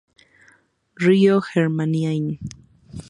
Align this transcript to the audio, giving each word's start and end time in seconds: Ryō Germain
Ryō 0.99 1.37
Germain 1.53 1.93